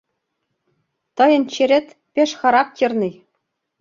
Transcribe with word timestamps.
Тыйын 1.17 1.43
черет 1.53 1.87
пеш 2.13 2.29
характерный... 2.41 3.13